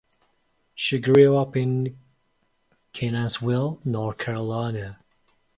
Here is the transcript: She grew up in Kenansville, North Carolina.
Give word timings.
She 0.73 0.97
grew 0.97 1.37
up 1.37 1.55
in 1.55 1.95
Kenansville, 2.91 3.85
North 3.85 4.17
Carolina. 4.17 4.97